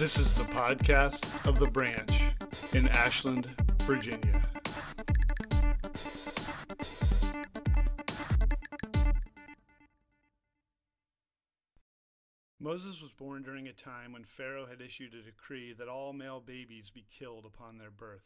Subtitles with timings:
[0.00, 2.10] This is the podcast of the branch
[2.72, 3.50] in Ashland,
[3.82, 4.40] Virginia.
[12.58, 16.40] Moses was born during a time when Pharaoh had issued a decree that all male
[16.40, 18.24] babies be killed upon their birth.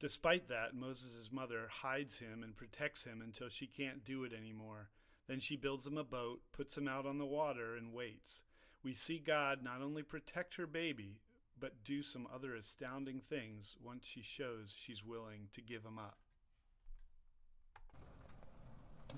[0.00, 4.88] Despite that, Moses' mother hides him and protects him until she can't do it anymore.
[5.28, 8.44] Then she builds him a boat, puts him out on the water, and waits.
[8.84, 11.20] We see God not only protect her baby,
[11.60, 16.18] but do some other astounding things once she shows she's willing to give him up.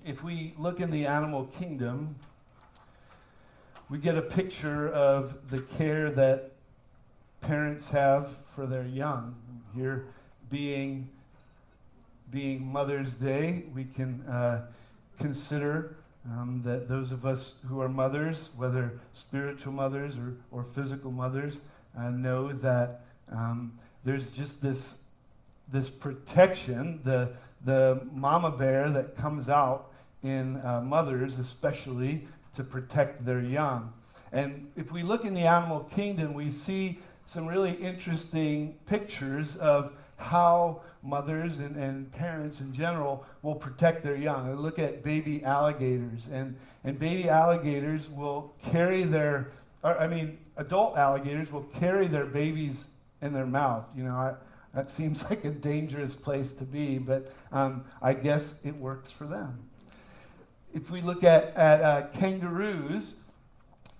[0.05, 2.15] If we look in the animal kingdom,
[3.89, 6.51] we get a picture of the care that
[7.41, 9.35] parents have for their young.
[9.73, 10.05] Here
[10.49, 11.09] being
[12.31, 14.65] being Mother's Day, we can uh,
[15.19, 15.95] consider
[16.31, 21.59] um, that those of us who are mothers, whether spiritual mothers or, or physical mothers,
[21.97, 24.99] uh, know that um, there's just this
[25.71, 27.31] this protection, the
[27.65, 29.91] the mama bear that comes out
[30.23, 33.91] in uh, mothers, especially to protect their young.
[34.31, 39.93] And if we look in the animal kingdom, we see some really interesting pictures of
[40.17, 44.49] how mothers and, and parents in general will protect their young.
[44.49, 49.51] I look at baby alligators, and, and baby alligators will carry their,
[49.83, 52.87] or, I mean, adult alligators will carry their babies
[53.21, 53.85] in their mouth.
[53.95, 54.33] You know, I,
[54.73, 59.25] that seems like a dangerous place to be, but um, I guess it works for
[59.25, 59.59] them.
[60.73, 63.15] If we look at, at uh, kangaroos,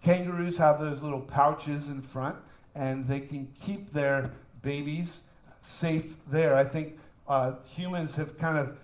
[0.03, 2.35] kangaroos have those little pouches in front,
[2.73, 5.21] and they can keep their babies
[5.65, 6.55] safe there.
[6.55, 8.77] I think uh, humans have kind of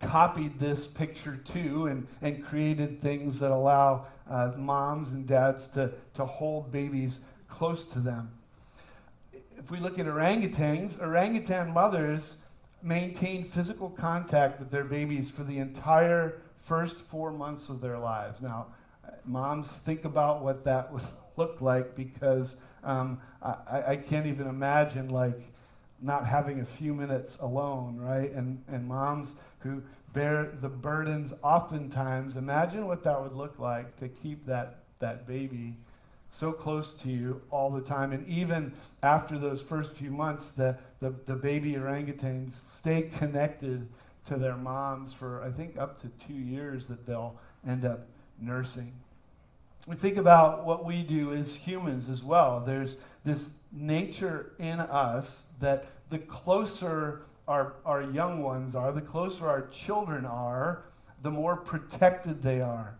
[0.00, 5.92] copied this picture too and, and created things that allow uh, moms and dads to,
[6.14, 8.30] to hold babies close to them.
[9.56, 12.38] If we look at orangutans, orangutan mothers
[12.82, 18.40] maintain physical contact with their babies for the entire first four months of their lives.
[18.40, 18.66] Now,
[19.24, 21.02] moms, think about what that would
[21.36, 25.40] look like because um, I, I can't even imagine like
[26.00, 28.30] not having a few minutes alone, right?
[28.32, 34.08] And, and moms who bear the burdens oftentimes, imagine what that would look like to
[34.08, 35.74] keep that, that baby
[36.30, 38.12] so close to you all the time.
[38.12, 43.86] And even after those first few months, the, the, the baby orangutans stay connected
[44.26, 47.36] to their moms for, I think, up to two years that they'll
[47.66, 48.06] end up
[48.40, 48.92] nursing.
[49.86, 52.62] We think about what we do as humans as well.
[52.66, 52.96] There's
[53.26, 59.66] this nature in us that the closer our, our young ones are, the closer our
[59.68, 60.84] children are,
[61.22, 62.94] the more protected they are.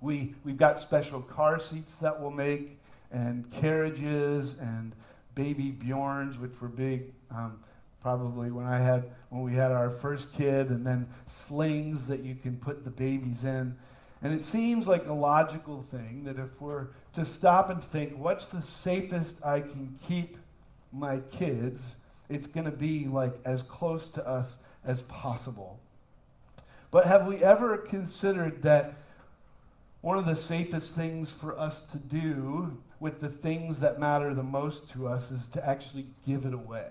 [0.00, 2.78] We, we've got special car seats that we'll make,
[3.12, 4.92] and carriages, and
[5.34, 7.58] baby Bjorns, which were big um,
[8.02, 12.34] probably when I had when we had our first kid, and then slings that you
[12.34, 13.76] can put the babies in.
[14.22, 18.48] And it seems like a logical thing that if we're to stop and think, what's
[18.48, 20.36] the safest I can keep
[20.92, 21.96] my kids,
[22.28, 25.78] it's going to be like as close to us as possible.
[26.90, 28.94] But have we ever considered that
[30.00, 34.42] one of the safest things for us to do with the things that matter the
[34.42, 36.86] most to us is to actually give it away?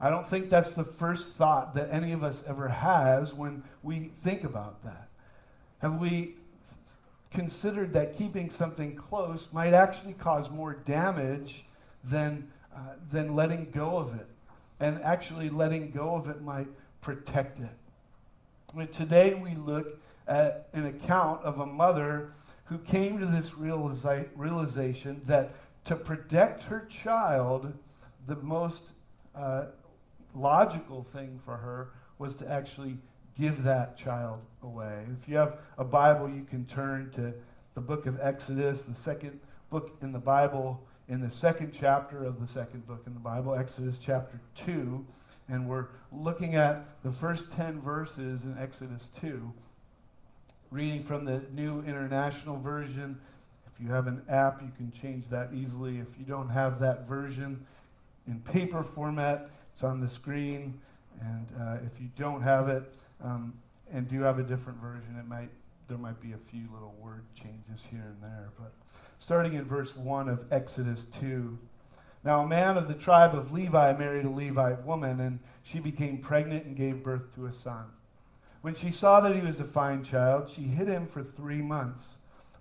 [0.00, 4.10] I don't think that's the first thought that any of us ever has when we
[4.22, 5.08] think about that.
[5.78, 6.36] Have we
[7.34, 11.64] considered that keeping something close might actually cause more damage
[12.04, 14.26] than, uh, than letting go of it.
[14.80, 16.68] And actually, letting go of it might
[17.00, 17.68] protect it.
[18.76, 22.30] I today, we look at an account of a mother
[22.64, 25.50] who came to this realiza- realization that
[25.84, 27.72] to protect her child,
[28.26, 28.92] the most
[29.34, 29.66] uh,
[30.34, 32.96] logical thing for her was to actually
[33.38, 35.04] give that child away.
[35.20, 37.34] If you have a Bible, you can turn to
[37.74, 39.40] the book of Exodus, the second
[39.70, 43.54] book in the Bible, in the second chapter of the second book in the Bible,
[43.54, 45.04] Exodus chapter 2.
[45.48, 49.52] And we're looking at the first 10 verses in Exodus 2,
[50.70, 53.18] reading from the New International Version.
[53.66, 55.98] If you have an app, you can change that easily.
[55.98, 57.66] If you don't have that version
[58.26, 60.80] in paper format, it's on the screen.
[61.20, 62.84] And uh, if you don't have it,
[63.22, 63.54] um,
[63.92, 65.16] and do have a different version.
[65.18, 65.50] It might
[65.88, 68.72] there might be a few little word changes here and there, but
[69.18, 71.58] starting in verse 1 of Exodus 2.
[72.24, 76.18] Now, a man of the tribe of Levi married a Levite woman, and she became
[76.18, 77.84] pregnant and gave birth to a son.
[78.62, 82.14] When she saw that he was a fine child, she hid him for three months.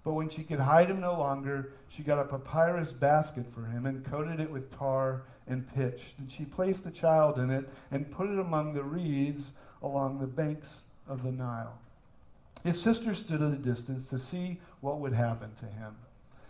[0.04, 3.86] But when she could hide him no longer, she got a papyrus basket for him
[3.86, 6.14] and coated it with tar and pitch.
[6.18, 9.52] And she placed the child in it and put it among the reeds
[9.84, 11.78] along the banks of the Nile.
[12.64, 15.96] His sister stood at a distance to see what would happen to him.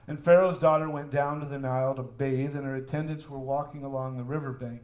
[0.08, 3.84] And Pharaoh's daughter went down to the Nile to bathe, and her attendants were walking
[3.84, 4.82] along the river bank.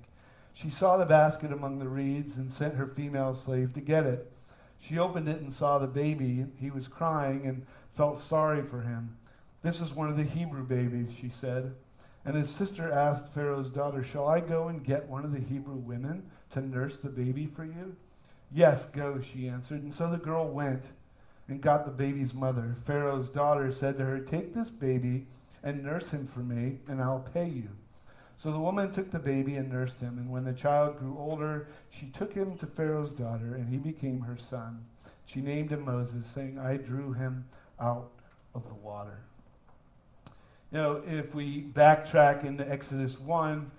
[0.54, 4.32] She saw the basket among the reeds and sent her female slave to get it.
[4.80, 6.46] She opened it and saw the baby.
[6.58, 7.66] He was crying and
[7.96, 9.18] felt sorry for him.
[9.62, 11.76] This is one of the Hebrew babies, she said.
[12.26, 15.76] And his sister asked Pharaoh's daughter, Shall I go and get one of the Hebrew
[15.76, 17.96] women to nurse the baby for you?
[18.52, 19.84] Yes, go, she answered.
[19.84, 20.84] And so the girl went
[21.48, 22.76] and got the baby's mother.
[22.86, 25.26] Pharaoh's daughter said to her, Take this baby
[25.64, 27.70] and nurse him for me, and I'll pay you.
[28.38, 31.68] So the woman took the baby and nursed him, and when the child grew older,
[31.90, 34.86] she took him to Pharaoh's daughter, and he became her son.
[35.26, 37.46] She named him Moses, saying, I drew him
[37.82, 38.10] out
[38.56, 39.20] of the water.
[40.72, 43.70] You know, if we backtrack into Exodus 1,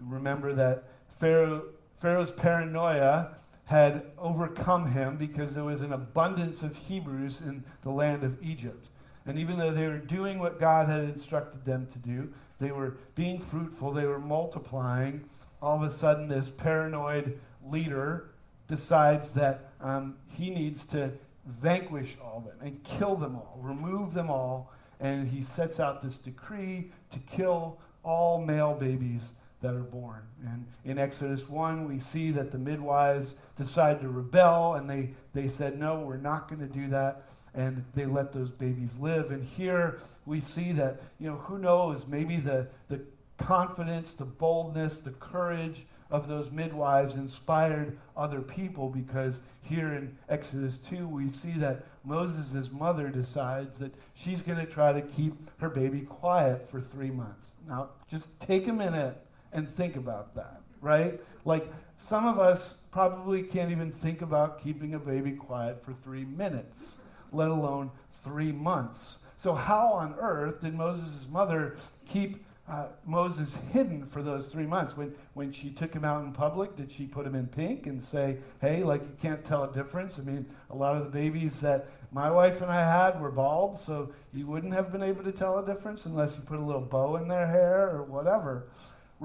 [0.00, 0.84] remember that
[1.20, 1.62] Pharaoh,
[1.98, 8.22] Pharaoh's paranoia had overcome him because there was an abundance of Hebrews in the land
[8.22, 8.88] of Egypt.
[9.26, 12.30] And even though they were doing what God had instructed them to do,
[12.60, 15.24] they were being fruitful, they were multiplying.
[15.62, 18.30] All of a sudden, this paranoid leader
[18.68, 21.10] decides that um, he needs to
[21.46, 26.02] vanquish all of them and kill them all, remove them all, and he sets out
[26.02, 29.30] this decree to kill all male babies
[29.64, 30.20] that are born.
[30.44, 35.48] And in Exodus 1, we see that the midwives decide to rebel, and they, they
[35.48, 37.22] said, No, we're not going to do that.
[37.54, 39.30] And they let those babies live.
[39.30, 43.00] And here we see that, you know, who knows, maybe the, the
[43.38, 50.76] confidence, the boldness, the courage of those midwives inspired other people because here in Exodus
[50.78, 55.70] 2, we see that Moses' mother decides that she's going to try to keep her
[55.70, 57.54] baby quiet for three months.
[57.66, 59.23] Now, just take a minute
[59.54, 61.20] and think about that, right?
[61.44, 61.66] Like,
[61.96, 66.98] some of us probably can't even think about keeping a baby quiet for three minutes,
[67.32, 67.90] let alone
[68.22, 69.20] three months.
[69.38, 74.96] So, how on earth did Moses' mother keep uh, Moses hidden for those three months.
[74.96, 78.02] When, when she took him out in public, did she put him in pink and
[78.02, 80.18] say, hey, like you can't tell a difference?
[80.18, 83.78] I mean, a lot of the babies that my wife and I had were bald,
[83.80, 86.80] so you wouldn't have been able to tell a difference unless you put a little
[86.80, 88.68] bow in their hair or whatever.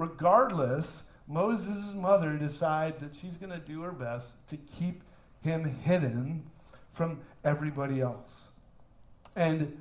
[0.00, 5.02] Regardless, Moses' mother decides that she's going to do her best to keep
[5.42, 6.42] him hidden
[6.90, 8.48] from everybody else.
[9.36, 9.78] And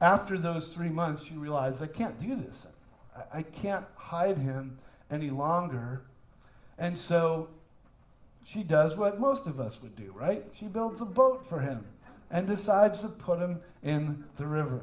[0.00, 2.68] after those three months, she realize, I can't do this.
[3.34, 4.78] I can't hide him
[5.10, 6.02] any longer.
[6.78, 7.48] And so
[8.44, 10.44] she does what most of us would do, right?
[10.56, 11.84] She builds a boat for him
[12.30, 14.82] and decides to put him in the river.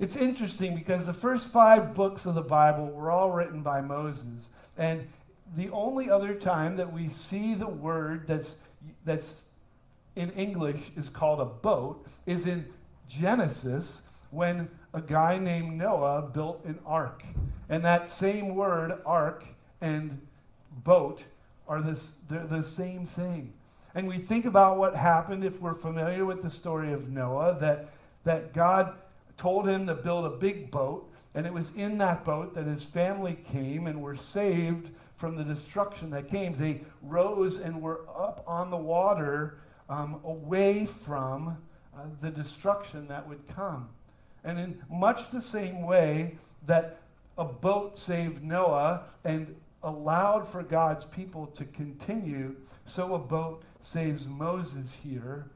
[0.00, 4.48] It's interesting because the first five books of the Bible were all written by Moses.
[4.78, 5.06] And
[5.56, 8.60] the only other time that we see the word that's,
[9.04, 9.42] that's
[10.16, 12.64] in English is called a boat is in
[13.08, 17.22] Genesis when a guy named Noah built an ark.
[17.68, 19.44] And that same word, ark
[19.82, 20.18] and
[20.82, 21.22] boat,
[21.68, 23.52] are this, they're the same thing.
[23.94, 27.90] And we think about what happened if we're familiar with the story of Noah, that,
[28.24, 28.94] that God
[29.40, 32.84] told him to build a big boat, and it was in that boat that his
[32.84, 36.54] family came and were saved from the destruction that came.
[36.54, 39.56] They rose and were up on the water
[39.88, 41.56] um, away from
[41.96, 43.88] uh, the destruction that would come.
[44.44, 47.00] And in much the same way that
[47.38, 54.26] a boat saved Noah and allowed for God's people to continue, so a boat saves
[54.26, 55.46] Moses here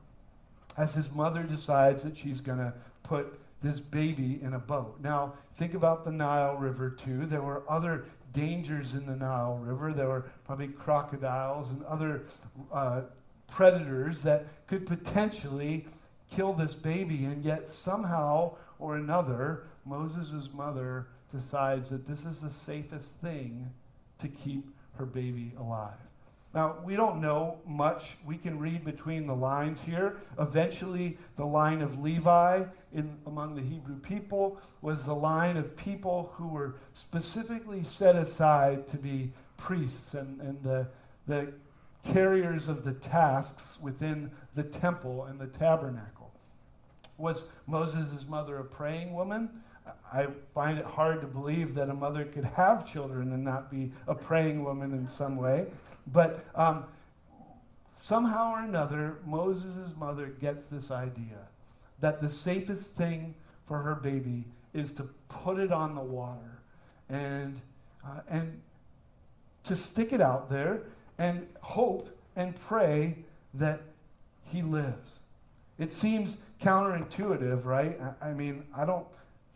[0.78, 2.72] as his mother decides that she's going to
[3.02, 4.98] put this baby in a boat.
[5.00, 7.24] Now, think about the Nile River, too.
[7.24, 9.94] There were other dangers in the Nile River.
[9.94, 12.24] There were probably crocodiles and other
[12.70, 13.02] uh,
[13.48, 15.86] predators that could potentially
[16.30, 22.50] kill this baby, and yet somehow or another, Moses' mother decides that this is the
[22.50, 23.70] safest thing
[24.18, 25.92] to keep her baby alive.
[26.54, 28.16] Now, we don't know much.
[28.24, 30.18] We can read between the lines here.
[30.38, 36.32] Eventually, the line of Levi in, among the Hebrew people was the line of people
[36.34, 40.86] who were specifically set aside to be priests and, and the,
[41.26, 41.52] the
[42.12, 46.30] carriers of the tasks within the temple and the tabernacle.
[47.18, 49.50] Was Moses' mother a praying woman?
[50.12, 53.90] I find it hard to believe that a mother could have children and not be
[54.06, 55.66] a praying woman in some way.
[56.06, 56.84] But um,
[57.96, 61.48] somehow or another, Moses' mother gets this idea
[62.00, 63.34] that the safest thing
[63.66, 64.44] for her baby
[64.74, 66.60] is to put it on the water
[67.08, 67.60] and,
[68.06, 68.60] uh, and
[69.64, 70.82] to stick it out there
[71.18, 73.16] and hope and pray
[73.54, 73.80] that
[74.42, 75.20] he lives.
[75.78, 77.98] It seems counterintuitive, right?
[78.20, 79.06] I, I mean, I don't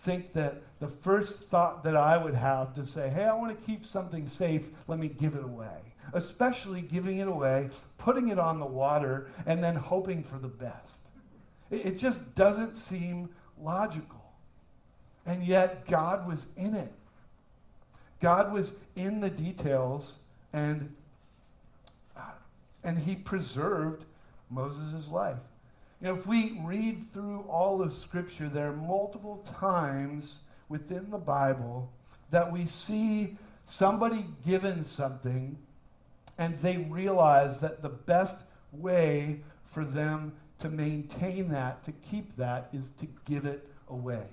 [0.01, 3.67] think that the first thought that I would have to say, hey, I want to
[3.67, 5.88] keep something safe, let me give it away.
[6.13, 11.01] Especially giving it away, putting it on the water, and then hoping for the best.
[11.71, 13.29] It, it just doesn't seem
[13.61, 14.33] logical.
[15.27, 16.93] And yet, God was in it.
[18.21, 20.19] God was in the details,
[20.53, 20.93] and,
[22.83, 24.05] and He preserved
[24.51, 25.37] Moses' life.
[26.01, 31.19] You know, if we read through all of Scripture, there are multiple times within the
[31.19, 31.91] Bible
[32.31, 35.59] that we see somebody given something
[36.39, 42.69] and they realize that the best way for them to maintain that, to keep that,
[42.73, 44.25] is to give it away.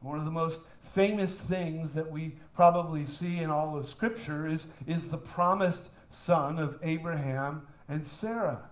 [0.00, 0.60] One of the most
[0.94, 6.58] famous things that we probably see in all of Scripture is, is the promised son
[6.58, 8.70] of Abraham and Sarah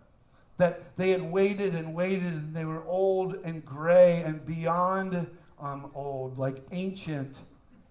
[0.56, 5.26] that they had waited and waited and they were old and gray and beyond
[5.60, 7.38] um, old, like ancient.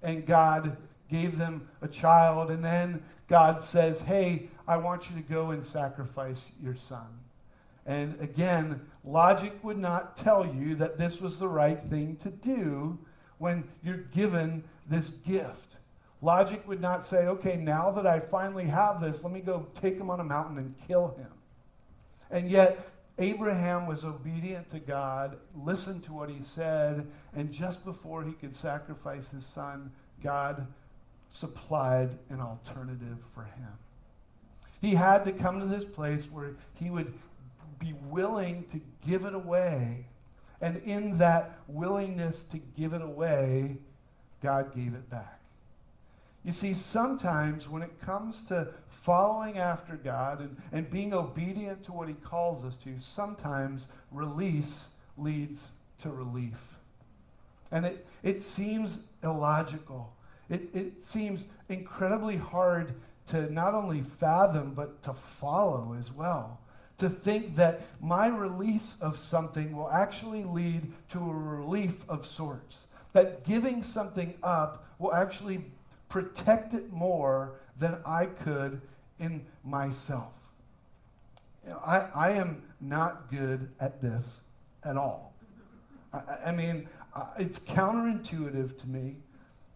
[0.01, 0.77] And God
[1.09, 2.51] gave them a child.
[2.51, 7.07] And then God says, Hey, I want you to go and sacrifice your son.
[7.85, 12.97] And again, logic would not tell you that this was the right thing to do
[13.39, 15.75] when you're given this gift.
[16.21, 19.97] Logic would not say, okay, now that I finally have this, let me go take
[19.97, 21.27] him on a mountain and kill him.
[22.31, 22.79] And yet,
[23.19, 28.55] Abraham was obedient to God, listened to what he said, and just before he could
[28.55, 29.91] sacrifice his son,
[30.23, 30.65] God
[31.33, 33.67] supplied an alternative for him.
[34.81, 37.13] He had to come to this place where he would
[37.79, 40.05] be willing to give it away.
[40.61, 43.77] And in that willingness to give it away,
[44.41, 45.39] God gave it back.
[46.45, 51.91] You see, sometimes when it comes to following after God and, and being obedient to
[51.93, 56.59] what He calls us to, sometimes release leads to relief.
[57.71, 60.13] And it, it seems illogical.
[60.53, 62.93] It, it seems incredibly hard
[63.27, 66.59] to not only fathom, but to follow as well.
[66.99, 72.83] To think that my release of something will actually lead to a relief of sorts.
[73.13, 75.65] That giving something up will actually
[76.07, 78.79] protect it more than I could
[79.19, 80.33] in myself.
[81.63, 84.41] You know, I, I am not good at this
[84.83, 85.33] at all.
[86.13, 86.87] I, I mean,
[87.39, 89.15] it's counterintuitive to me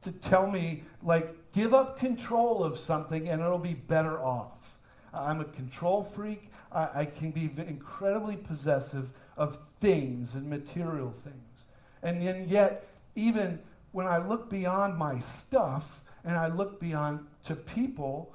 [0.02, 4.78] to tell me, like, give up control of something and it'll be better off.
[5.14, 6.50] I'm a control freak.
[6.72, 11.64] I, I can be incredibly possessive of things and material things.
[12.04, 13.60] And then yet, even
[13.92, 18.34] when I look beyond my stuff and I look beyond to people,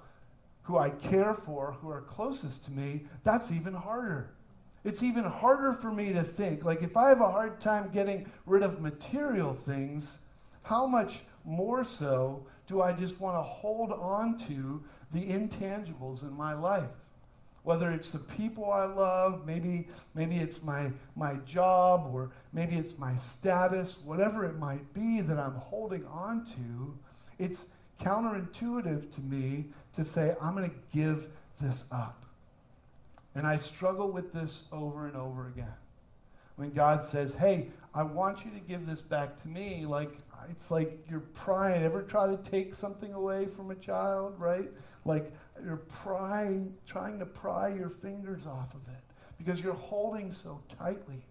[0.62, 4.30] who I care for, who are closest to me, that's even harder.
[4.84, 6.64] It's even harder for me to think.
[6.64, 10.18] Like, if I have a hard time getting rid of material things,
[10.64, 14.82] how much more so do I just want to hold on to
[15.12, 16.90] the intangibles in my life?
[17.64, 22.98] Whether it's the people I love, maybe, maybe it's my, my job, or maybe it's
[22.98, 26.98] my status, whatever it might be that I'm holding on to,
[27.38, 27.66] it's
[28.00, 31.28] counterintuitive to me to say, I'm going to give
[31.60, 32.24] this up.
[33.34, 35.74] And I struggle with this over and over again.
[36.62, 40.12] When God says, hey, I want you to give this back to me, like,
[40.48, 41.82] it's like you're prying.
[41.82, 44.70] Ever try to take something away from a child, right?
[45.04, 45.32] Like
[45.64, 49.02] you're prying, trying to pry your fingers off of it
[49.38, 51.24] because you're holding so tightly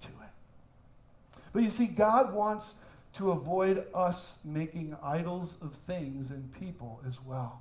[0.00, 1.36] to it.
[1.52, 2.76] But you see, God wants
[3.16, 7.60] to avoid us making idols of things and people as well.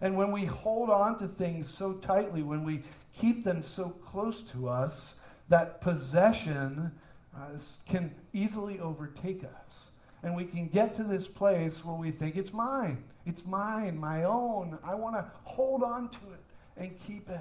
[0.00, 2.84] And when we hold on to things so tightly, when we
[3.18, 5.16] keep them so close to us,
[5.48, 6.92] that possession
[7.36, 7.58] uh,
[7.88, 9.90] can easily overtake us.
[10.22, 13.04] And we can get to this place where we think it's mine.
[13.26, 14.78] It's mine, my own.
[14.84, 16.40] I want to hold on to it
[16.76, 17.40] and keep it.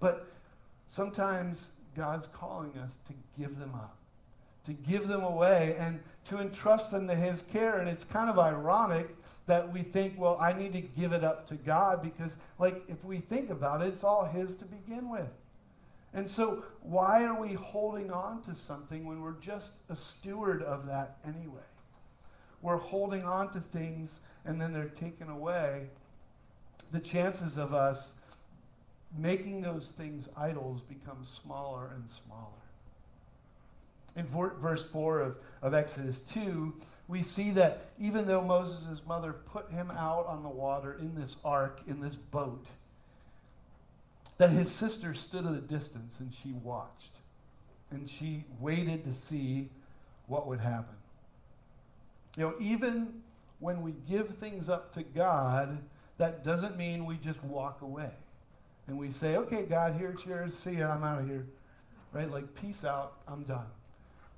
[0.00, 0.26] But
[0.88, 3.96] sometimes God's calling us to give them up,
[4.66, 7.78] to give them away, and to entrust them to His care.
[7.78, 9.08] And it's kind of ironic
[9.46, 13.04] that we think, well, I need to give it up to God because, like, if
[13.04, 15.28] we think about it, it's all His to begin with.
[16.14, 20.86] And so, why are we holding on to something when we're just a steward of
[20.86, 21.60] that anyway?
[22.60, 25.86] We're holding on to things and then they're taken away.
[26.92, 28.12] The chances of us
[29.16, 32.48] making those things idols become smaller and smaller.
[34.14, 36.74] In verse 4 of, of Exodus 2,
[37.08, 41.36] we see that even though Moses' mother put him out on the water in this
[41.44, 42.68] ark, in this boat,
[44.42, 47.12] that his sister stood at a distance and she watched.
[47.92, 49.68] And she waited to see
[50.26, 50.96] what would happen.
[52.36, 53.22] You know, even
[53.60, 55.78] when we give things up to God,
[56.18, 58.10] that doesn't mean we just walk away.
[58.88, 60.58] And we say, okay, God, here it's.
[60.58, 61.46] See ya, I'm out of here.
[62.12, 62.28] Right?
[62.28, 63.66] Like, peace out, I'm done.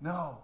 [0.02, 0.36] No.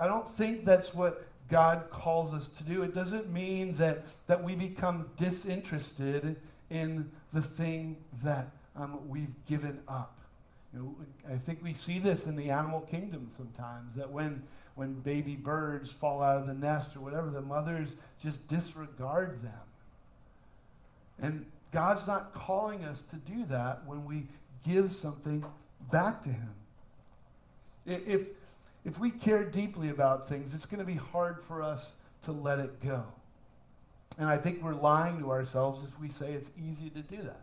[0.00, 2.84] I don't think that's what God calls us to do.
[2.84, 6.36] It doesn't mean that, that we become disinterested
[6.70, 10.16] in the thing that um, we've given up.
[10.72, 10.96] You know,
[11.34, 14.42] I think we see this in the animal kingdom sometimes, that when,
[14.74, 19.52] when baby birds fall out of the nest or whatever, the mothers just disregard them.
[21.20, 24.24] And God's not calling us to do that when we
[24.64, 25.44] give something
[25.92, 26.54] back to Him.
[27.84, 28.28] If,
[28.86, 32.60] if we care deeply about things, it's going to be hard for us to let
[32.60, 33.04] it go.
[34.18, 37.40] And I think we're lying to ourselves if we say it's easy to do that.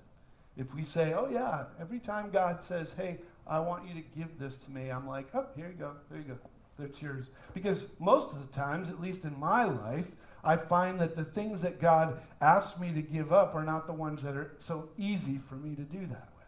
[0.58, 4.40] If we say, oh, yeah, every time God says, hey, I want you to give
[4.40, 6.38] this to me, I'm like, oh, here you go, there you go,
[6.78, 7.30] that's yours.
[7.54, 10.08] Because most of the times, at least in my life,
[10.44, 13.94] I find that the things that God asks me to give up are not the
[13.94, 16.48] ones that are so easy for me to do that with.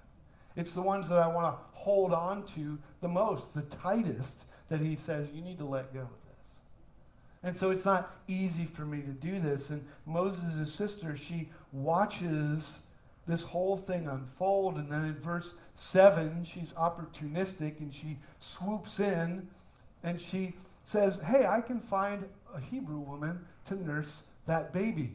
[0.55, 4.37] It's the ones that I want to hold on to the most, the tightest,
[4.69, 6.07] that he says, you need to let go.
[7.45, 9.69] And so it's not easy for me to do this.
[9.69, 12.79] And Moses' sister, she watches
[13.27, 14.77] this whole thing unfold.
[14.77, 19.47] And then in verse 7, she's opportunistic and she swoops in
[20.03, 20.53] and she
[20.85, 22.25] says, Hey, I can find
[22.55, 25.11] a Hebrew woman to nurse that baby.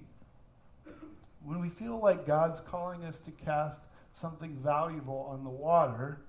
[1.45, 3.81] When we feel like God's calling us to cast
[4.13, 6.21] something valuable on the water,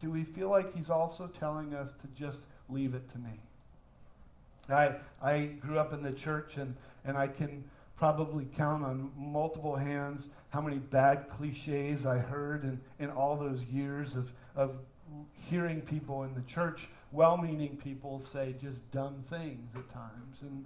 [0.00, 3.40] do we feel like He's also telling us to just leave it to me.
[4.72, 7.64] I, I grew up in the church, and, and I can
[7.96, 13.64] probably count on multiple hands how many bad cliches I heard in, in all those
[13.66, 14.76] years of, of
[15.34, 20.42] hearing people in the church, well meaning people, say just dumb things at times.
[20.42, 20.64] And,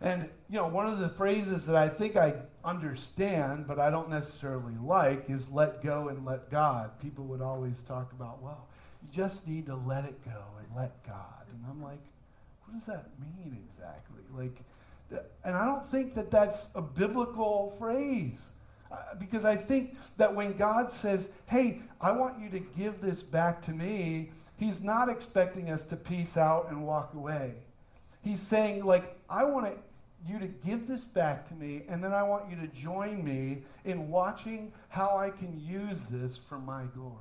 [0.00, 4.08] and, you know, one of the phrases that I think I understand, but I don't
[4.08, 6.98] necessarily like, is let go and let God.
[7.00, 8.66] People would always talk about, well,
[9.02, 11.44] you just need to let it go and let God.
[11.52, 12.00] And I'm like,
[12.70, 14.22] what does that mean exactly?
[14.32, 14.62] Like,
[15.44, 18.50] and I don't think that that's a biblical phrase.
[18.92, 23.22] Uh, because I think that when God says, hey, I want you to give this
[23.22, 27.54] back to me, he's not expecting us to peace out and walk away.
[28.22, 29.76] He's saying, like, I want
[30.28, 33.58] you to give this back to me, and then I want you to join me
[33.84, 37.16] in watching how I can use this for my glory.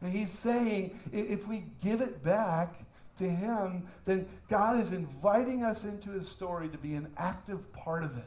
[0.00, 2.74] And he's saying if we give it back
[3.18, 8.04] to him, then God is inviting us into his story to be an active part
[8.04, 8.24] of it.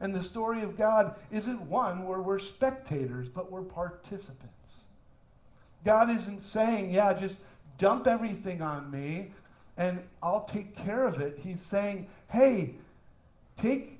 [0.00, 4.82] And the story of God isn't one where we're spectators, but we're participants.
[5.84, 7.36] God isn't saying, yeah, just
[7.78, 9.30] dump everything on me
[9.76, 11.38] and I'll take care of it.
[11.42, 12.74] He's saying, hey,
[13.56, 13.95] take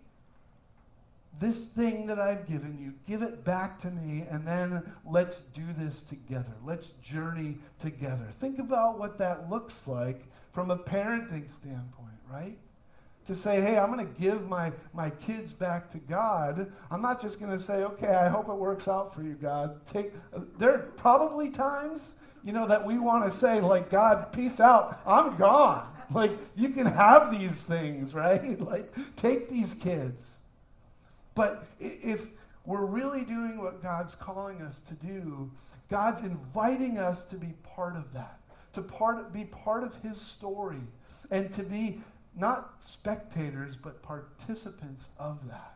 [1.39, 5.65] this thing that I've given you, give it back to me, and then let's do
[5.77, 6.53] this together.
[6.65, 8.29] Let's journey together.
[8.41, 12.57] Think about what that looks like from a parenting standpoint, right?
[13.27, 16.73] To say, hey, I'm going to give my, my kids back to God.
[16.91, 19.85] I'm not just going to say, okay, I hope it works out for you, God.
[19.85, 24.33] Take, uh, there are probably times, you know, that we want to say, like, God,
[24.33, 25.01] peace out.
[25.05, 25.89] I'm gone.
[26.13, 28.59] Like, you can have these things, right?
[28.61, 30.39] Like, take these kids.
[31.37, 32.23] But if
[32.65, 35.49] we're really doing what God's calling us to do,
[35.89, 38.41] God's inviting us to be part of that,
[38.73, 40.81] to part, be part of His story,
[41.31, 42.01] and to be
[42.35, 45.75] not spectators, but participants of that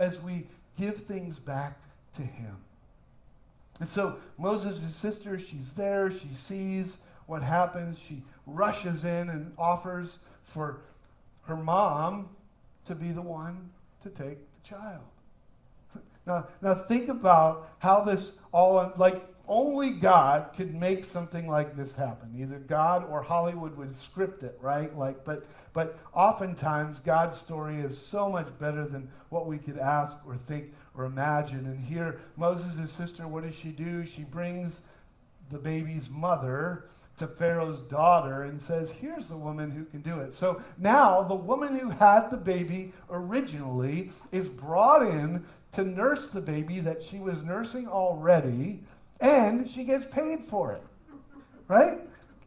[0.00, 0.46] as we
[0.76, 1.78] give things back
[2.14, 2.56] to Him.
[3.80, 10.20] And so Moses' sister, she's there, she sees what happens, she rushes in and offers
[10.44, 10.80] for
[11.42, 12.30] her mom
[12.86, 13.70] to be the one
[14.02, 14.38] to take
[14.68, 15.04] child.
[16.26, 21.94] Now, now think about how this all, like, only God could make something like this
[21.94, 22.34] happen.
[22.38, 24.94] Either God or Hollywood would script it, right?
[24.94, 30.18] Like, but, but oftentimes God's story is so much better than what we could ask
[30.26, 31.64] or think or imagine.
[31.64, 34.04] And here, Moses' sister, what does she do?
[34.04, 34.82] She brings
[35.50, 36.84] the baby's mother
[37.18, 40.34] to Pharaoh's daughter and says, Here's the woman who can do it.
[40.34, 46.40] So now the woman who had the baby originally is brought in to nurse the
[46.40, 48.80] baby that she was nursing already,
[49.20, 50.82] and she gets paid for it.
[51.68, 51.98] Right?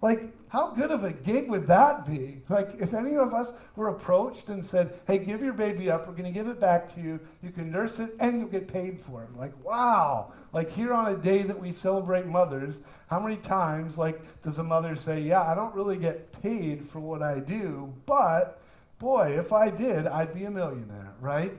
[0.01, 2.41] Like, how good of a gig would that be?
[2.49, 6.13] Like, if any of us were approached and said, hey, give your baby up, we're
[6.13, 8.99] going to give it back to you, you can nurse it, and you'll get paid
[8.99, 9.33] for it.
[9.37, 10.33] Like, wow.
[10.51, 14.63] Like, here on a day that we celebrate mothers, how many times, like, does a
[14.63, 18.61] mother say, yeah, I don't really get paid for what I do, but
[18.99, 21.53] boy, if I did, I'd be a millionaire, right?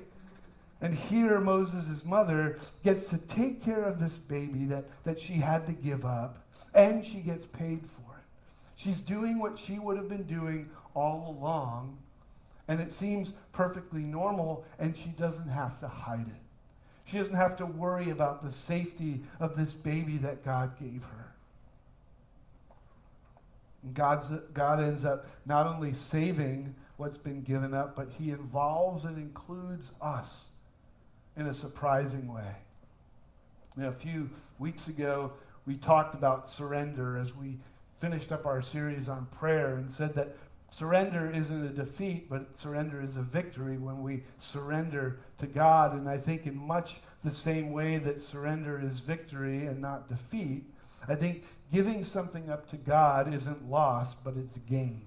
[0.82, 5.66] And here, Moses' mother gets to take care of this baby that, that she had
[5.66, 8.01] to give up, and she gets paid for
[8.82, 11.98] She's doing what she would have been doing all along,
[12.66, 16.42] and it seems perfectly normal, and she doesn't have to hide it.
[17.04, 21.32] She doesn't have to worry about the safety of this baby that God gave her.
[23.84, 29.04] And God's, God ends up not only saving what's been given up, but he involves
[29.04, 30.46] and includes us
[31.36, 32.56] in a surprising way.
[33.76, 35.32] Know, a few weeks ago,
[35.66, 37.58] we talked about surrender as we
[38.02, 40.36] finished up our series on prayer and said that
[40.70, 45.94] surrender isn't a defeat, but surrender is a victory when we surrender to God.
[45.94, 50.64] And I think, in much the same way that surrender is victory and not defeat,
[51.08, 55.02] I think giving something up to God isn't loss, but it's a gain.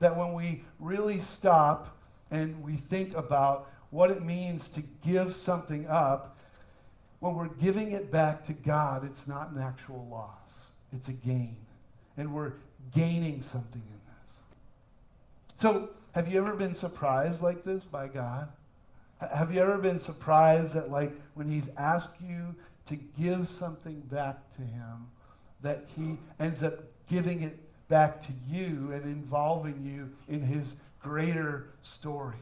[0.00, 1.96] That when we really stop
[2.32, 6.36] and we think about what it means to give something up,
[7.20, 11.54] when we're giving it back to God, it's not an actual loss, it's a gain
[12.20, 12.52] and we're
[12.94, 14.34] gaining something in this.
[15.56, 18.48] So, have you ever been surprised like this by God?
[19.34, 22.54] Have you ever been surprised that, like, when He's asked you
[22.86, 25.08] to give something back to Him,
[25.62, 26.74] that He ends up
[27.08, 32.36] giving it back to you and involving you in His greater story?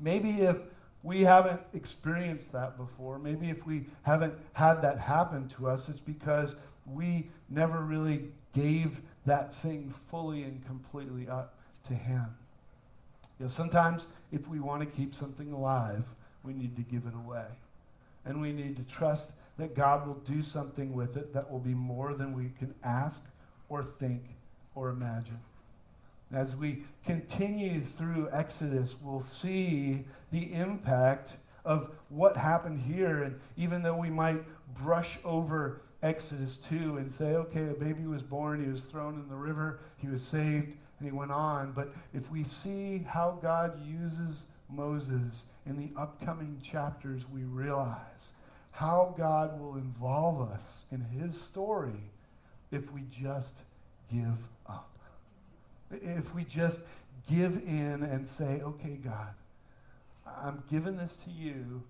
[0.00, 0.56] Maybe if
[1.02, 5.98] we haven't experienced that before, maybe if we haven't had that happen to us, it's
[5.98, 6.54] because
[6.86, 11.54] we never really gave that thing fully and completely up
[11.86, 12.26] to Him.
[13.38, 16.04] You know, sometimes if we want to keep something alive,
[16.44, 17.46] we need to give it away.
[18.24, 21.74] And we need to trust that God will do something with it that will be
[21.74, 23.22] more than we can ask
[23.68, 24.22] or think
[24.74, 25.38] or imagine.
[26.32, 31.32] As we continue through Exodus, we'll see the impact
[31.64, 33.22] of what happened here.
[33.24, 34.42] And even though we might
[34.74, 39.28] brush over Exodus 2 and say, okay, a baby was born, he was thrown in
[39.28, 41.72] the river, he was saved, and he went on.
[41.72, 48.30] But if we see how God uses Moses in the upcoming chapters, we realize
[48.72, 52.00] how God will involve us in his story
[52.72, 53.54] if we just
[54.10, 54.90] give up.
[55.90, 56.80] If we just
[57.28, 59.34] give in and say, okay, God,
[60.26, 61.82] I'm giving this to you,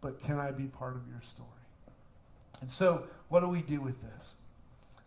[0.00, 1.48] but can I be part of your story?
[2.60, 4.34] And so, what do we do with this?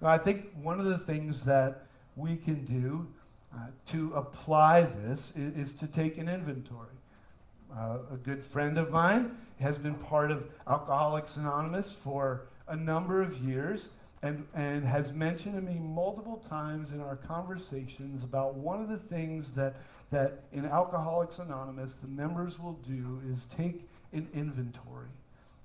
[0.02, 3.08] I think one of the things that we can do
[3.54, 6.90] uh, to apply this is, is, to take an inventory.
[7.76, 13.22] Uh, a good friend of mine has been part of Alcoholics Anonymous for a number
[13.22, 18.82] of years and, and has mentioned to me multiple times in our conversations about one
[18.82, 19.76] of the things that,
[20.12, 25.10] that in Alcoholics Anonymous the members will do is take an inventory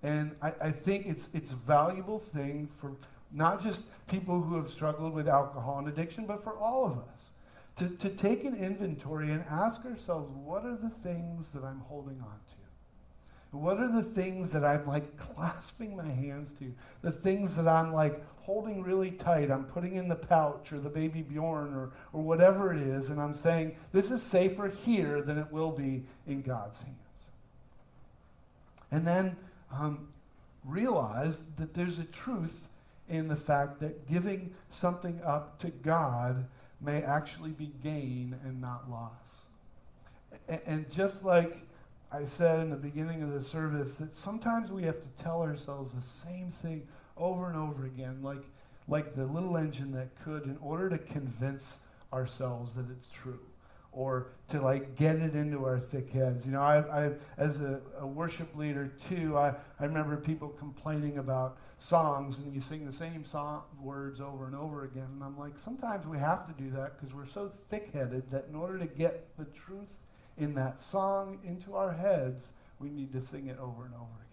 [0.03, 2.93] and I, I think it's, it's a valuable thing for
[3.33, 7.31] not just people who have struggled with alcohol and addiction, but for all of us.
[7.77, 12.21] To, to take an inventory and ask ourselves, what are the things that I'm holding
[12.21, 13.57] on to?
[13.57, 16.73] What are the things that I'm like clasping my hands to?
[17.03, 19.51] The things that I'm like holding really tight.
[19.51, 23.21] I'm putting in the pouch or the baby Bjorn or, or whatever it is, and
[23.21, 26.99] I'm saying, this is safer here than it will be in God's hands.
[28.91, 29.37] And then
[29.73, 30.09] um,
[30.65, 32.69] realize that there's a truth
[33.09, 36.47] in the fact that giving something up to God
[36.81, 39.45] may actually be gain and not loss.
[40.49, 41.59] And, and just like
[42.11, 45.93] I said in the beginning of the service, that sometimes we have to tell ourselves
[45.93, 48.43] the same thing over and over again, like,
[48.89, 51.79] like the little engine that could, in order to convince
[52.13, 53.41] ourselves that it's true
[53.93, 56.47] or to like get it into our thick heads.
[56.47, 61.19] You know, I, I as a, a, worship leader too, I, I remember people complaining
[61.19, 65.09] about songs and you sing the same song words over and over again.
[65.13, 68.55] And I'm like, sometimes we have to do that because we're so thick-headed that in
[68.55, 69.99] order to get the truth
[70.39, 74.32] in that song into our heads, we need to sing it over and over again.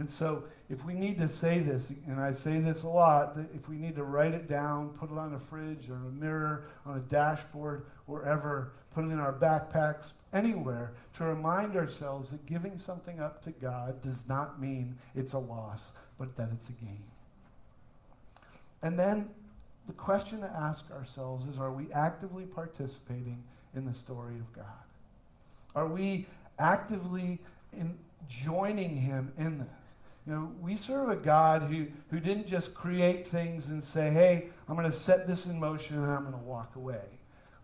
[0.00, 3.54] And so, if we need to say this, and I say this a lot, that
[3.54, 6.64] if we need to write it down, put it on a fridge or a mirror,
[6.86, 12.78] on a dashboard, wherever, put it in our backpacks, anywhere, to remind ourselves that giving
[12.78, 17.02] something up to God does not mean it's a loss, but that it's a gain.
[18.80, 19.28] And then
[19.86, 23.44] the question to ask ourselves is are we actively participating
[23.76, 24.64] in the story of God?
[25.74, 26.26] Are we
[26.58, 27.38] actively
[27.74, 27.98] in
[28.30, 29.68] joining him in this?
[30.30, 34.46] You know, we serve a God who, who didn't just create things and say, hey,
[34.68, 37.02] I'm going to set this in motion and I'm going to walk away.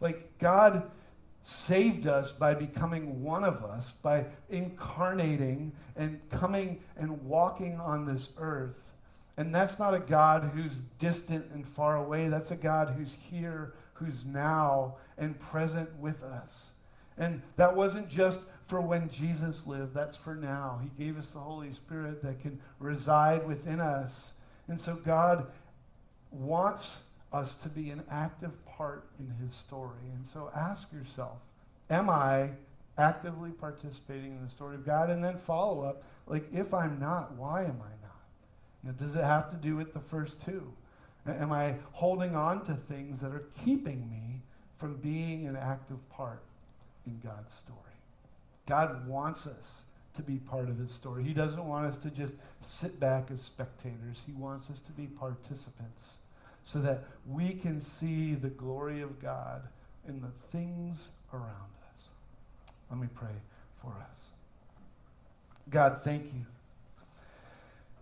[0.01, 0.91] Like, God
[1.43, 8.33] saved us by becoming one of us, by incarnating and coming and walking on this
[8.37, 8.83] earth.
[9.37, 12.27] And that's not a God who's distant and far away.
[12.27, 16.73] That's a God who's here, who's now, and present with us.
[17.17, 20.81] And that wasn't just for when Jesus lived, that's for now.
[20.83, 24.33] He gave us the Holy Spirit that can reside within us.
[24.69, 25.47] And so God
[26.31, 27.03] wants
[27.33, 30.11] us to be an active part in his story.
[30.15, 31.39] And so ask yourself,
[31.91, 32.51] am I
[32.99, 35.11] actively participating in the story of God?
[35.11, 38.23] And then follow up, like, if I'm not, why am I not?
[38.83, 40.73] You know, does it have to do with the first two?
[41.27, 44.41] Am I holding on to things that are keeping me
[44.79, 46.43] from being an active part
[47.07, 47.81] in God's story?
[48.67, 49.83] God wants us
[50.17, 51.23] to be part of his story.
[51.23, 54.23] He doesn't want us to just sit back as spectators.
[54.27, 56.17] He wants us to be participants
[56.65, 59.63] so that we can see the glory of God
[60.09, 61.47] in the things around
[61.95, 62.09] us.
[62.91, 63.35] Let me pray
[63.81, 64.21] for us.
[65.71, 66.47] God, thank you.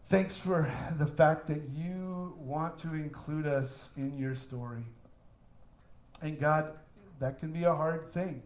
[0.08, 4.84] Thanks for the fact that you want to include us in your story.
[6.22, 6.72] And God,
[7.20, 8.42] that can be a hard thing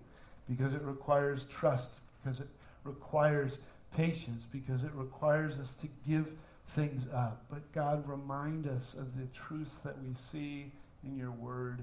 [0.48, 1.90] because it requires trust,
[2.22, 2.48] because it
[2.84, 3.60] requires
[3.96, 6.32] patience, because it requires us to give
[6.68, 7.44] things up.
[7.50, 10.70] But God, remind us of the truths that we see
[11.04, 11.80] in your word.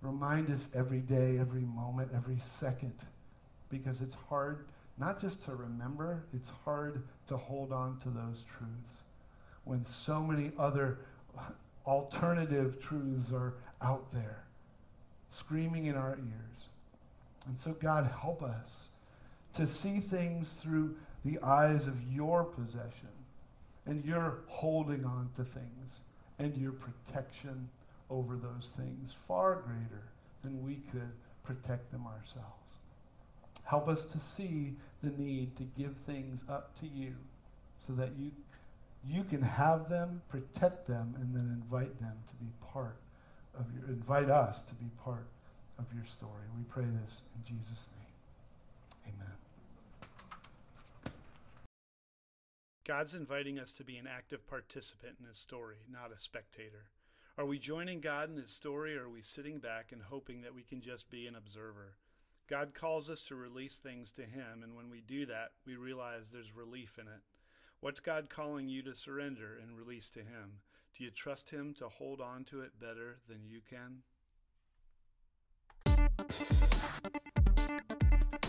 [0.00, 2.94] Remind us every day, every moment, every second,
[3.70, 4.64] because it's hard
[4.98, 8.98] not just to remember, it's hard to hold on to those truths
[9.64, 10.98] when so many other
[11.86, 14.44] alternative truths are out there
[15.30, 16.68] screaming in our ears.
[17.46, 18.88] And so, God, help us
[19.56, 23.08] to see things through the eyes of your possession
[23.86, 25.98] and your holding on to things
[26.38, 27.68] and your protection
[28.10, 30.02] over those things far greater
[30.42, 31.12] than we could
[31.44, 32.74] protect them ourselves.
[33.64, 37.14] Help us to see the need to give things up to you
[37.86, 38.30] so that you,
[39.06, 42.96] you can have them, protect them, and then invite them to be part
[43.58, 45.26] of your, invite us to be part
[45.78, 46.44] of your story.
[46.56, 49.14] We pray this in Jesus' name.
[49.14, 49.41] Amen.
[52.84, 56.90] God's inviting us to be an active participant in his story, not a spectator.
[57.38, 60.54] Are we joining God in his story or are we sitting back and hoping that
[60.54, 61.96] we can just be an observer?
[62.50, 66.30] God calls us to release things to him, and when we do that, we realize
[66.30, 67.22] there's relief in it.
[67.80, 70.60] What's God calling you to surrender and release to him?
[70.98, 74.02] Do you trust him to hold on to it better than you can?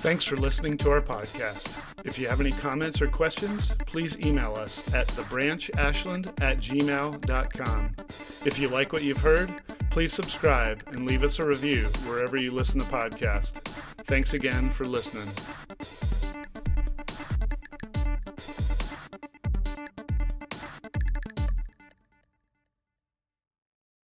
[0.03, 1.81] Thanks for listening to our podcast.
[2.03, 7.95] If you have any comments or questions, please email us at thebranchashland at gmail.com.
[8.45, 9.61] If you like what you've heard,
[9.91, 13.65] please subscribe and leave us a review wherever you listen to podcasts.
[14.03, 15.29] Thanks again for listening.